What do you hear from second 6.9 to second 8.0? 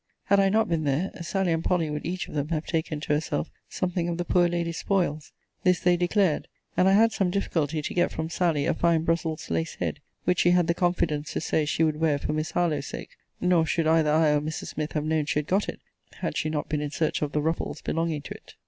had some difficulty to